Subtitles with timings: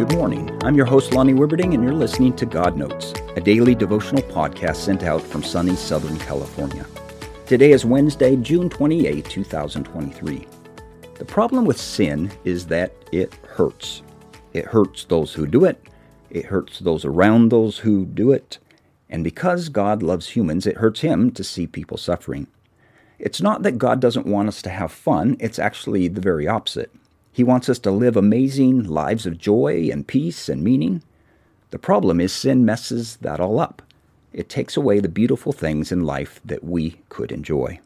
[0.00, 0.50] Good morning.
[0.64, 4.76] I'm your host, Lonnie Wibberding, and you're listening to God Notes, a daily devotional podcast
[4.76, 6.86] sent out from sunny Southern California.
[7.44, 10.46] Today is Wednesday, June 28, 2023.
[11.16, 14.00] The problem with sin is that it hurts.
[14.54, 15.86] It hurts those who do it,
[16.30, 18.58] it hurts those around those who do it,
[19.10, 22.46] and because God loves humans, it hurts Him to see people suffering.
[23.18, 26.90] It's not that God doesn't want us to have fun, it's actually the very opposite.
[27.32, 31.02] He wants us to live amazing lives of joy and peace and meaning.
[31.70, 33.82] The problem is sin messes that all up.
[34.32, 37.80] It takes away the beautiful things in life that we could enjoy.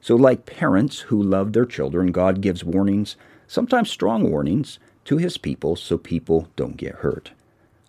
[0.00, 5.38] So, like parents who love their children, God gives warnings, sometimes strong warnings, to his
[5.38, 7.32] people so people don't get hurt.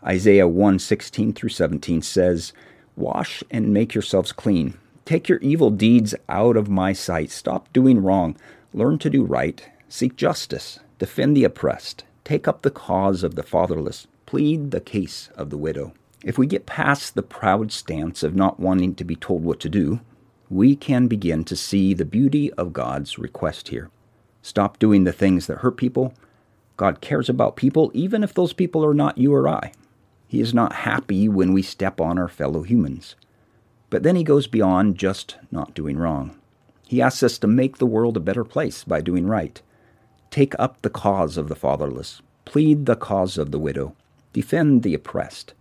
[0.04, 2.54] Isaiah 1 16 through 17 says,
[2.96, 4.76] Wash and make yourselves clean.
[5.06, 7.32] Take your evil deeds out of my sight.
[7.32, 8.36] Stop doing wrong.
[8.74, 9.68] Learn to do right.
[9.96, 15.30] Seek justice defend the oppressed, take up the cause of the fatherless, plead the case
[15.36, 15.94] of the widow.
[16.24, 19.70] If we get past the proud stance of not wanting to be told what to
[19.70, 20.00] do,
[20.50, 23.92] we can begin to see the beauty of God's request here.
[24.42, 26.16] Stop doing the things that hurt people.
[26.76, 29.74] God cares about people, even if those people are not you or I.
[30.28, 33.14] He is not happy when we step on our fellow humans.
[33.92, 36.36] But then he goes beyond just not doing wrong.
[36.88, 39.62] He asks us to make the world a better place by doing right.
[40.34, 43.96] Take up the cause of the fatherless, plead the cause of the widow,
[44.34, 45.54] defend the oppressed.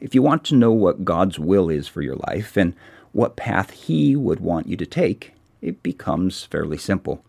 [0.00, 2.72] If you want to know what God's will is for your life and
[3.12, 7.22] what path He would want you to take, it becomes fairly simple.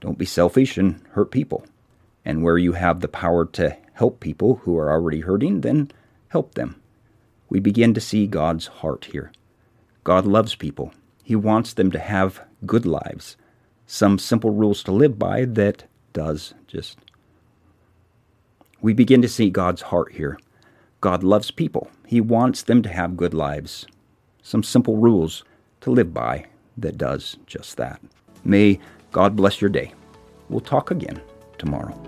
[0.00, 1.66] Don't be selfish and hurt people.
[2.24, 5.90] And where you have the power to help people who are already hurting, then
[6.28, 6.80] help them.
[7.50, 9.30] We begin to see God's heart here.
[10.04, 10.94] God loves people.
[11.22, 13.36] He wants them to have good lives.
[13.86, 16.98] Some simple rules to live by that does just.
[18.80, 20.38] We begin to see God's heart here.
[21.00, 23.86] God loves people, He wants them to have good lives.
[24.42, 25.44] Some simple rules
[25.82, 26.46] to live by
[26.76, 28.00] that does just that.
[28.44, 28.80] May
[29.12, 29.92] God bless your day.
[30.48, 31.20] We'll talk again
[31.58, 32.07] tomorrow.